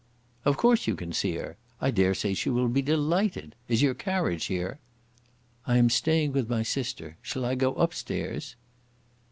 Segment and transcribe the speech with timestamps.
[0.45, 1.57] "Of course you can see her.
[1.79, 3.53] I dare say she will be delighted.
[3.67, 4.79] Is your carriage here?"
[5.67, 7.17] "I am staying with my sister.
[7.21, 8.55] Shall I go upstairs?"